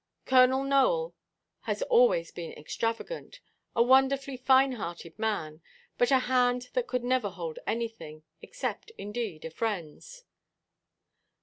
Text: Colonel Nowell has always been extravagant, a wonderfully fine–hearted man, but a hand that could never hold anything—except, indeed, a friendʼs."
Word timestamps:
Colonel 0.25 0.63
Nowell 0.63 1.13
has 1.65 1.83
always 1.83 2.31
been 2.31 2.53
extravagant, 2.53 3.39
a 3.75 3.83
wonderfully 3.83 4.35
fine–hearted 4.35 5.19
man, 5.19 5.61
but 5.99 6.09
a 6.09 6.17
hand 6.25 6.71
that 6.73 6.87
could 6.87 7.03
never 7.03 7.29
hold 7.29 7.59
anything—except, 7.67 8.91
indeed, 8.97 9.45
a 9.45 9.51
friendʼs." 9.51 10.23